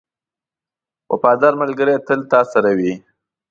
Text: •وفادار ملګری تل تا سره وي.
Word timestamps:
•وفادار 1.11 1.53
ملګری 1.61 1.95
تل 2.07 2.19
تا 2.31 2.39
سره 2.53 2.71
وي. 2.77 2.93